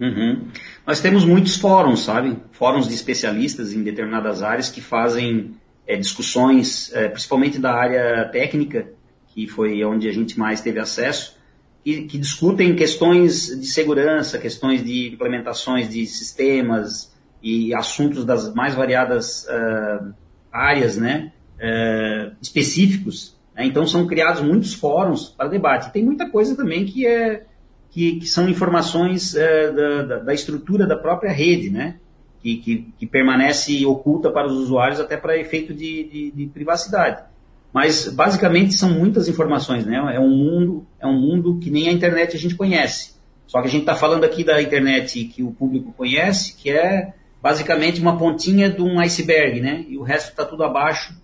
Uhum. 0.00 0.48
Nós 0.86 1.00
temos 1.00 1.24
muitos 1.26 1.56
fóruns, 1.56 2.04
sabe? 2.04 2.38
Fóruns 2.52 2.88
de 2.88 2.94
especialistas 2.94 3.74
em 3.74 3.82
determinadas 3.82 4.42
áreas 4.42 4.70
que 4.70 4.80
fazem 4.80 5.54
é, 5.86 5.96
discussões, 5.96 6.90
é, 6.94 7.08
principalmente 7.08 7.58
da 7.58 7.74
área 7.74 8.26
técnica, 8.32 8.88
que 9.26 9.46
foi 9.46 9.84
onde 9.84 10.08
a 10.08 10.12
gente 10.12 10.38
mais 10.38 10.62
teve 10.62 10.80
acesso, 10.80 11.38
e 11.84 12.02
que 12.02 12.16
discutem 12.16 12.74
questões 12.74 13.46
de 13.60 13.66
segurança, 13.66 14.38
questões 14.38 14.82
de 14.82 15.08
implementações 15.08 15.88
de 15.88 16.06
sistemas 16.06 17.14
e 17.42 17.74
assuntos 17.74 18.24
das 18.24 18.52
mais 18.54 18.74
variadas 18.74 19.46
uh, 19.46 20.14
áreas, 20.52 20.96
né, 20.96 21.32
uh, 21.56 22.36
específicos. 22.40 23.36
Né? 23.54 23.64
Então 23.64 23.86
são 23.86 24.06
criados 24.06 24.42
muitos 24.42 24.74
fóruns 24.74 25.28
para 25.28 25.48
debate. 25.48 25.88
E 25.88 25.92
tem 25.92 26.04
muita 26.04 26.28
coisa 26.28 26.54
também 26.54 26.84
que 26.84 27.06
é 27.06 27.46
que, 27.90 28.20
que 28.20 28.26
são 28.26 28.48
informações 28.48 29.34
da, 29.34 30.02
da, 30.02 30.18
da, 30.18 30.34
estrutura 30.34 30.86
da 30.86 30.96
própria 30.96 31.32
rede, 31.32 31.70
né, 31.70 31.96
que, 32.40 32.56
que, 32.56 32.92
que, 32.98 33.06
permanece 33.06 33.84
oculta 33.84 34.30
para 34.30 34.46
os 34.46 34.54
usuários 34.54 35.00
até 35.00 35.16
para 35.16 35.36
efeito 35.36 35.74
de, 35.74 36.04
de, 36.04 36.30
de 36.30 36.46
privacidade. 36.46 37.24
Mas 37.72 38.08
basicamente 38.08 38.74
são 38.74 38.90
muitas 38.90 39.28
informações, 39.28 39.86
né? 39.86 39.96
É 40.14 40.18
um 40.18 40.30
mundo, 40.30 40.86
é 40.98 41.06
um 41.06 41.18
mundo 41.18 41.58
que 41.58 41.70
nem 41.70 41.88
a 41.88 41.92
internet 41.92 42.34
a 42.36 42.38
gente 42.38 42.56
conhece. 42.56 43.14
Só 43.46 43.60
que 43.60 43.68
a 43.68 43.70
gente 43.70 43.82
está 43.82 43.94
falando 43.94 44.24
aqui 44.24 44.42
da 44.42 44.60
internet 44.60 45.24
que 45.24 45.42
o 45.42 45.52
público 45.52 45.92
conhece, 45.92 46.56
que 46.56 46.70
é 46.70 47.12
basicamente 47.40 48.00
uma 48.00 48.18
pontinha 48.18 48.68
de 48.68 48.82
um 48.82 48.98
iceberg, 49.00 49.60
né? 49.60 49.84
E 49.88 49.96
o 49.96 50.02
resto 50.02 50.30
está 50.30 50.44
tudo 50.44 50.64
abaixo, 50.64 51.14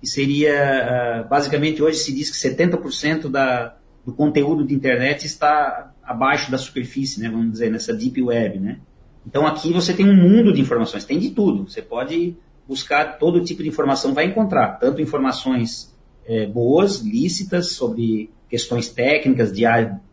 que 0.00 0.06
seria, 0.06 0.54
ah, 0.54 1.22
basicamente 1.24 1.82
hoje 1.82 1.98
se 1.98 2.14
diz 2.14 2.30
que 2.30 2.36
70% 2.36 3.28
da, 3.28 3.76
do 4.06 4.12
conteúdo 4.12 4.64
de 4.64 4.74
internet 4.74 5.26
está 5.26 5.92
abaixo 6.08 6.50
da 6.50 6.56
superfície, 6.56 7.20
né? 7.20 7.28
Vamos 7.28 7.52
dizer, 7.52 7.70
nessa 7.70 7.94
deep 7.94 8.20
web, 8.22 8.58
né? 8.58 8.80
Então 9.26 9.46
aqui 9.46 9.72
você 9.72 9.92
tem 9.92 10.08
um 10.08 10.16
mundo 10.16 10.52
de 10.52 10.60
informações, 10.60 11.04
tem 11.04 11.18
de 11.18 11.30
tudo. 11.30 11.68
Você 11.68 11.82
pode 11.82 12.34
buscar 12.66 13.18
todo 13.18 13.44
tipo 13.44 13.62
de 13.62 13.68
informação, 13.68 14.14
vai 14.14 14.24
encontrar 14.24 14.78
tanto 14.78 15.02
informações 15.02 15.94
é, 16.26 16.46
boas, 16.46 17.00
lícitas, 17.00 17.72
sobre 17.72 18.30
questões 18.48 18.88
técnicas 18.88 19.52
de, 19.52 19.64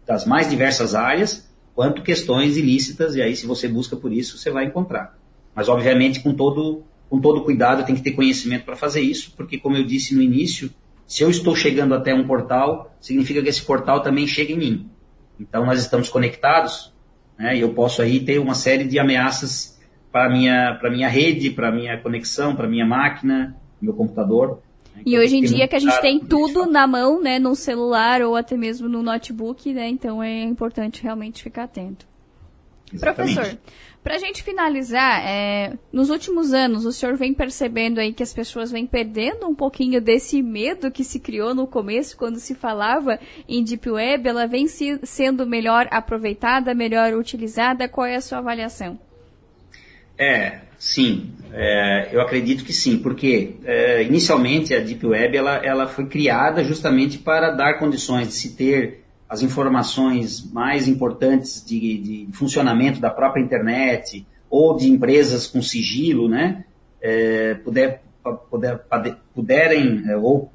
das 0.06 0.26
mais 0.26 0.50
diversas 0.50 0.94
áreas, 0.96 1.50
quanto 1.74 2.02
questões 2.02 2.58
ilícitas, 2.58 3.16
e 3.16 3.22
aí 3.22 3.36
se 3.36 3.46
você 3.46 3.68
busca 3.68 3.96
por 3.96 4.12
isso, 4.12 4.38
você 4.38 4.52
vai 4.52 4.66
encontrar. 4.66 5.18
Mas, 5.54 5.70
obviamente, 5.70 6.22
com 6.22 6.34
todo, 6.34 6.84
com 7.10 7.20
todo 7.20 7.42
cuidado, 7.42 7.86
tem 7.86 7.96
que 7.96 8.02
ter 8.02 8.12
conhecimento 8.12 8.66
para 8.66 8.76
fazer 8.76 9.02
isso, 9.02 9.34
porque, 9.36 9.58
como 9.58 9.78
eu 9.78 9.86
disse 9.86 10.14
no 10.14 10.22
início, 10.22 10.70
se 11.08 11.24
eu 11.24 11.30
estou 11.30 11.56
chegando 11.56 11.94
até 11.94 12.14
um 12.14 12.26
portal, 12.26 12.94
significa 13.00 13.42
que 13.42 13.50
esse 13.50 13.62
portal 13.62 14.02
também 14.02 14.28
chega 14.28 14.52
em 14.52 14.58
mim. 14.58 14.90
Então, 15.40 15.66
nós 15.66 15.80
estamos 15.80 16.10
conectados, 16.10 16.94
né, 17.38 17.58
e 17.58 17.62
eu 17.62 17.74
posso 17.74 18.02
aí 18.02 18.20
ter 18.20 18.40
uma 18.40 18.56
série 18.56 18.86
de 18.86 18.98
ameaças 18.98 19.80
para 20.12 20.30
minha 20.30 20.76
para 20.80 20.90
minha 20.90 21.10
rede, 21.10 21.50
para 21.50 21.72
minha 21.72 21.98
conexão, 21.98 22.56
para 22.56 22.68
minha 22.68 22.86
máquina, 22.86 23.56
meu 23.82 23.94
computador. 23.94 24.62
Né? 24.96 25.04
E 25.06 25.12
então, 25.12 25.24
hoje 25.24 25.36
em 25.38 25.42
dia 25.42 25.68
que 25.68 25.76
a 25.76 25.80
gente 25.80 26.00
tem 26.00 26.20
tudo 26.20 26.66
na 26.66 26.88
mão, 26.88 27.22
né, 27.22 27.38
no 27.38 27.56
celular 27.56 28.22
ou 28.22 28.36
até 28.36 28.56
mesmo 28.56 28.88
no 28.88 29.04
notebook, 29.04 29.74
né? 29.74 29.90
Então 29.90 30.24
é 30.24 30.44
importante 30.44 31.04
realmente 31.04 31.44
ficar 31.44 31.64
atento. 31.64 32.08
Exatamente. 32.96 33.36
Professor, 33.36 33.60
para 34.06 34.18
a 34.18 34.20
gente 34.20 34.44
finalizar, 34.44 35.26
é, 35.26 35.74
nos 35.92 36.12
últimos 36.12 36.54
anos, 36.54 36.86
o 36.86 36.92
senhor 36.92 37.18
vem 37.18 37.34
percebendo 37.34 38.00
aí 38.00 38.14
que 38.14 38.22
as 38.22 38.32
pessoas 38.32 38.72
vêm 38.72 38.86
perdendo 38.86 39.48
um 39.48 39.56
pouquinho 39.56 40.00
desse 40.00 40.44
medo 40.44 40.92
que 40.92 41.04
se 41.04 41.20
criou 41.20 41.56
no 41.56 41.66
começo, 41.66 42.16
quando 42.16 42.38
se 42.38 42.54
falava 42.54 43.20
em 43.50 43.64
Deep 43.64 43.90
Web, 43.90 44.30
ela 44.30 44.46
vem 44.46 44.68
se, 44.68 45.00
sendo 45.02 45.48
melhor 45.48 45.88
aproveitada, 45.90 46.76
melhor 46.76 47.14
utilizada? 47.14 47.90
Qual 47.90 48.06
é 48.06 48.16
a 48.16 48.22
sua 48.22 48.38
avaliação? 48.38 49.00
É, 50.18 50.60
sim. 50.78 51.34
É, 51.52 52.10
eu 52.12 52.22
acredito 52.22 52.64
que 52.64 52.74
sim, 52.74 53.00
porque 53.00 53.56
é, 53.66 54.04
inicialmente 54.04 54.74
a 54.76 54.80
Deep 54.82 55.04
Web 55.04 55.36
ela, 55.36 55.56
ela 55.66 55.88
foi 55.88 56.06
criada 56.06 56.64
justamente 56.64 57.18
para 57.18 57.50
dar 57.50 57.80
condições 57.80 58.28
de 58.28 58.34
se 58.36 58.56
ter 58.56 59.05
as 59.36 59.44
informações 59.44 60.50
mais 60.50 60.88
importantes 60.88 61.64
de, 61.64 61.98
de 61.98 62.28
funcionamento 62.32 63.02
da 63.02 63.10
própria 63.10 63.42
internet 63.42 64.26
ou 64.50 64.78
de 64.78 64.90
empresas 64.90 65.46
com 65.46 65.62
sigilo, 65.62 66.30
né? 66.30 66.64
É, 67.02 67.56
puder, 67.56 68.02
puder, 68.50 68.86
puderem 69.34 70.04
é, 70.10 70.16
ou 70.16 70.50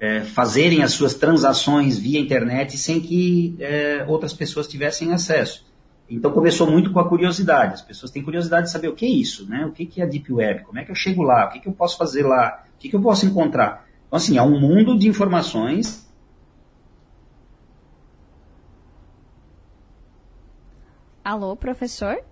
é, 0.00 0.22
fazerem 0.22 0.82
as 0.82 0.92
suas 0.92 1.14
transações 1.14 1.96
via 1.96 2.18
internet 2.18 2.76
sem 2.76 3.00
que 3.00 3.56
é, 3.60 4.04
outras 4.08 4.32
pessoas 4.34 4.66
tivessem 4.66 5.12
acesso. 5.12 5.64
Então 6.10 6.32
começou 6.32 6.68
muito 6.68 6.92
com 6.92 6.98
a 6.98 7.08
curiosidade. 7.08 7.74
As 7.74 7.82
pessoas 7.82 8.10
têm 8.10 8.24
curiosidade 8.24 8.66
de 8.66 8.72
saber 8.72 8.88
o 8.88 8.94
que 8.94 9.06
é 9.06 9.08
isso, 9.08 9.48
né? 9.48 9.64
O 9.66 9.70
que 9.70 10.00
é 10.00 10.04
a 10.04 10.06
Deep 10.06 10.32
Web? 10.32 10.64
Como 10.64 10.80
é 10.80 10.84
que 10.84 10.90
eu 10.90 10.96
chego 10.96 11.22
lá? 11.22 11.46
O 11.46 11.52
que, 11.52 11.60
que 11.60 11.68
eu 11.68 11.72
posso 11.72 11.96
fazer 11.96 12.24
lá? 12.24 12.64
O 12.74 12.78
que, 12.78 12.88
que 12.88 12.96
eu 12.96 13.00
posso 13.00 13.24
encontrar? 13.24 13.86
Então, 14.06 14.16
assim, 14.16 14.36
é 14.36 14.42
um 14.42 14.60
mundo 14.60 14.98
de 14.98 15.08
informações. 15.08 16.05
Alô, 21.26 21.56
professor? 21.56 22.24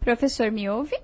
Professor, 0.00 0.50
me 0.50 0.66
ouve? 0.70 0.98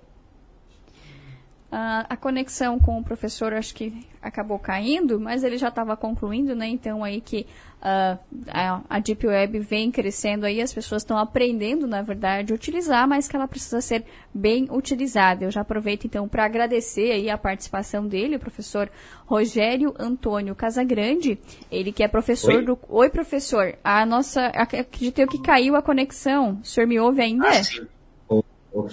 Uh, 1.70 2.00
a 2.08 2.16
conexão 2.16 2.78
com 2.78 2.98
o 2.98 3.04
professor 3.04 3.52
acho 3.52 3.74
que 3.74 3.92
acabou 4.22 4.58
caindo, 4.58 5.20
mas 5.20 5.44
ele 5.44 5.58
já 5.58 5.68
estava 5.68 5.94
concluindo, 5.98 6.56
né? 6.56 6.66
Então 6.66 7.04
aí 7.04 7.20
que 7.20 7.46
uh, 7.82 8.18
a, 8.48 8.80
a, 8.88 8.98
Deep 8.98 9.26
Web 9.26 9.58
vem 9.58 9.90
crescendo 9.90 10.46
aí, 10.46 10.62
as 10.62 10.72
pessoas 10.72 11.02
estão 11.02 11.18
aprendendo, 11.18 11.86
na 11.86 12.00
verdade, 12.00 12.54
a 12.54 12.56
utilizar, 12.56 13.06
mas 13.06 13.28
que 13.28 13.36
ela 13.36 13.46
precisa 13.46 13.82
ser 13.82 14.06
bem 14.32 14.66
utilizada. 14.70 15.44
Eu 15.44 15.50
já 15.50 15.60
aproveito 15.60 16.06
então 16.06 16.26
para 16.26 16.46
agradecer 16.46 17.12
aí 17.12 17.28
a 17.28 17.36
participação 17.36 18.06
dele, 18.06 18.36
o 18.36 18.40
professor 18.40 18.90
Rogério 19.26 19.94
Antônio 19.98 20.54
Casagrande, 20.54 21.38
ele 21.70 21.92
que 21.92 22.02
é 22.02 22.08
professor 22.08 22.54
Oi? 22.54 22.64
do. 22.64 22.78
Oi, 22.88 23.10
professor. 23.10 23.76
A 23.84 24.06
nossa. 24.06 24.46
Acreditei 24.46 25.26
que 25.26 25.42
caiu 25.42 25.76
a 25.76 25.82
conexão. 25.82 26.60
O 26.62 26.64
senhor 26.64 26.86
me 26.86 26.98
ouve 26.98 27.20
ainda? 27.20 27.46
Ah, 27.46 27.62
sim 27.62 27.86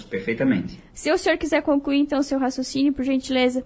perfeitamente. 0.08 0.80
Se 0.92 1.10
o 1.12 1.18
senhor 1.18 1.36
quiser 1.36 1.62
concluir, 1.62 1.98
então, 1.98 2.18
o 2.18 2.22
seu 2.22 2.38
raciocínio, 2.38 2.92
por 2.92 3.04
gentileza. 3.04 3.64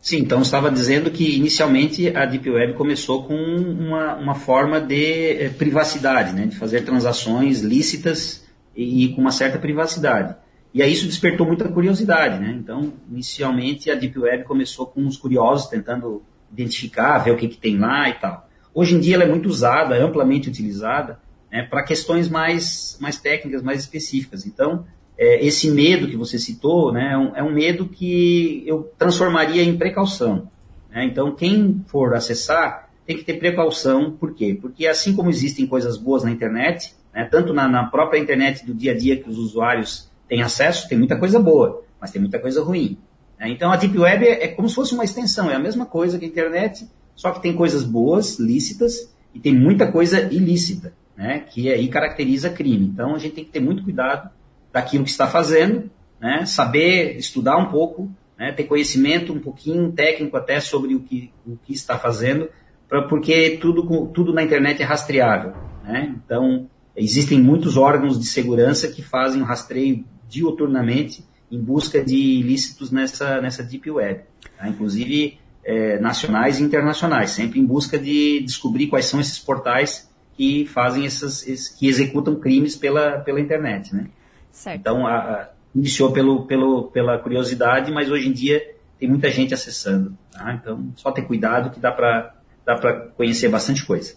Sim, 0.00 0.18
então 0.18 0.40
estava 0.42 0.70
dizendo 0.70 1.10
que 1.10 1.36
inicialmente 1.36 2.16
a 2.16 2.24
Deep 2.24 2.48
Web 2.48 2.74
começou 2.74 3.24
com 3.24 3.34
uma, 3.34 4.14
uma 4.14 4.34
forma 4.34 4.80
de 4.80 5.32
eh, 5.32 5.48
privacidade, 5.48 6.32
né, 6.32 6.46
de 6.46 6.56
fazer 6.56 6.82
transações 6.82 7.60
lícitas 7.60 8.46
e, 8.76 9.04
e, 9.04 9.14
com 9.14 9.20
uma 9.20 9.32
certa 9.32 9.58
privacidade. 9.58 10.36
E 10.72 10.80
aí 10.82 10.92
isso 10.92 11.06
despertou 11.06 11.46
muita 11.46 11.68
curiosidade, 11.68 12.38
né? 12.38 12.54
Então, 12.56 12.92
inicialmente 13.10 13.90
a 13.90 13.94
Deep 13.94 14.16
Web 14.18 14.44
começou 14.44 14.86
com 14.86 15.04
os 15.06 15.16
curiosos 15.16 15.68
tentando 15.68 16.22
identificar, 16.52 17.18
ver 17.18 17.32
o 17.32 17.36
que, 17.36 17.48
que 17.48 17.56
tem 17.56 17.78
lá 17.78 18.08
e 18.08 18.14
tal. 18.14 18.48
Hoje 18.72 18.94
em 18.94 19.00
dia 19.00 19.14
ela 19.14 19.24
é 19.24 19.28
muito 19.28 19.48
usada, 19.48 19.96
amplamente 19.96 20.48
utilizada, 20.48 21.18
né, 21.50 21.62
para 21.62 21.82
questões 21.82 22.28
mais, 22.28 22.96
mais 23.00 23.18
técnicas, 23.18 23.62
mais 23.62 23.80
específicas. 23.80 24.46
Então, 24.46 24.84
é, 25.18 25.44
esse 25.44 25.70
medo 25.70 26.08
que 26.08 26.16
você 26.16 26.38
citou, 26.38 26.92
né, 26.92 27.12
é 27.12 27.18
um, 27.18 27.36
é 27.36 27.42
um, 27.42 27.52
medo 27.52 27.88
que 27.88 28.62
eu 28.66 28.92
transformaria 28.98 29.62
em 29.62 29.76
precaução. 29.76 30.48
Né? 30.90 31.04
Então, 31.04 31.34
quem 31.34 31.82
for 31.86 32.14
acessar 32.14 32.90
tem 33.06 33.16
que 33.16 33.24
ter 33.24 33.34
precaução. 33.34 34.10
Por 34.10 34.34
quê? 34.34 34.58
Porque 34.60 34.86
assim 34.86 35.14
como 35.14 35.30
existem 35.30 35.66
coisas 35.66 35.96
boas 35.96 36.24
na 36.24 36.30
internet, 36.30 36.94
né, 37.14 37.24
tanto 37.24 37.54
na, 37.54 37.68
na 37.68 37.84
própria 37.84 38.18
internet 38.18 38.66
do 38.66 38.74
dia 38.74 38.92
a 38.92 38.96
dia 38.96 39.16
que 39.16 39.30
os 39.30 39.38
usuários 39.38 40.10
têm 40.28 40.42
acesso, 40.42 40.88
tem 40.88 40.98
muita 40.98 41.16
coisa 41.16 41.38
boa, 41.38 41.84
mas 42.00 42.10
tem 42.10 42.20
muita 42.20 42.38
coisa 42.38 42.62
ruim. 42.62 42.98
Né? 43.38 43.48
Então, 43.50 43.70
a 43.70 43.76
Deep 43.76 43.96
Web 43.96 44.26
é, 44.26 44.44
é 44.44 44.48
como 44.48 44.68
se 44.68 44.74
fosse 44.74 44.92
uma 44.92 45.04
extensão, 45.04 45.50
é 45.50 45.54
a 45.54 45.58
mesma 45.58 45.86
coisa 45.86 46.18
que 46.18 46.24
a 46.24 46.28
internet, 46.28 46.86
só 47.14 47.30
que 47.30 47.40
tem 47.40 47.54
coisas 47.54 47.84
boas, 47.84 48.38
lícitas, 48.38 49.10
e 49.32 49.38
tem 49.38 49.54
muita 49.54 49.90
coisa 49.90 50.20
ilícita, 50.32 50.94
né, 51.16 51.40
que 51.40 51.72
aí 51.72 51.88
caracteriza 51.88 52.50
crime. 52.50 52.86
Então, 52.86 53.14
a 53.14 53.18
gente 53.18 53.34
tem 53.34 53.44
que 53.44 53.50
ter 53.50 53.60
muito 53.60 53.82
cuidado 53.82 54.30
daquilo 54.72 55.04
que 55.04 55.10
está 55.10 55.26
fazendo, 55.26 55.90
né, 56.20 56.44
saber 56.44 57.16
estudar 57.16 57.56
um 57.56 57.70
pouco, 57.70 58.10
né, 58.38 58.52
ter 58.52 58.64
conhecimento 58.64 59.32
um 59.32 59.40
pouquinho 59.40 59.90
técnico 59.92 60.36
até 60.36 60.60
sobre 60.60 60.94
o 60.94 61.00
que, 61.00 61.32
o 61.46 61.56
que 61.56 61.72
está 61.72 61.98
fazendo, 61.98 62.50
pra, 62.88 63.02
porque 63.02 63.58
tudo, 63.60 64.06
tudo 64.08 64.32
na 64.32 64.42
internet 64.42 64.82
é 64.82 64.84
rastreável. 64.84 65.54
Né? 65.82 66.14
Então, 66.24 66.68
existem 66.94 67.40
muitos 67.40 67.76
órgãos 67.76 68.18
de 68.18 68.26
segurança 68.26 68.88
que 68.88 69.02
fazem 69.02 69.40
o 69.40 69.44
rastreio 69.44 70.04
dioturnamente 70.28 71.24
em 71.50 71.60
busca 71.60 72.04
de 72.04 72.16
ilícitos 72.16 72.90
nessa, 72.90 73.40
nessa 73.40 73.62
Deep 73.62 73.90
Web. 73.90 74.24
Tá? 74.58 74.68
Inclusive, 74.68 75.38
é, 75.64 75.98
nacionais 75.98 76.60
e 76.60 76.62
internacionais, 76.62 77.30
sempre 77.30 77.58
em 77.58 77.64
busca 77.64 77.98
de 77.98 78.40
descobrir 78.40 78.88
quais 78.88 79.06
são 79.06 79.20
esses 79.20 79.38
portais 79.38 80.10
que 80.36 80.66
fazem 80.66 81.06
essas, 81.06 81.42
que 81.78 81.88
executam 81.88 82.36
crimes 82.36 82.76
pela, 82.76 83.20
pela 83.20 83.40
internet, 83.40 83.94
né? 83.94 84.08
Certo. 84.50 84.80
Então, 84.80 85.06
a, 85.06 85.16
a, 85.16 85.48
iniciou 85.74 86.12
pelo, 86.12 86.46
pelo, 86.46 86.84
pela 86.84 87.18
curiosidade, 87.18 87.92
mas 87.92 88.10
hoje 88.10 88.28
em 88.28 88.32
dia 88.32 88.74
tem 88.98 89.08
muita 89.08 89.30
gente 89.30 89.54
acessando. 89.54 90.16
Tá? 90.32 90.54
Então, 90.54 90.92
só 90.96 91.10
ter 91.10 91.22
cuidado 91.22 91.70
que 91.70 91.80
dá 91.80 91.92
para 91.92 92.34
dá 92.64 92.76
conhecer 93.16 93.48
bastante 93.48 93.86
coisa. 93.86 94.16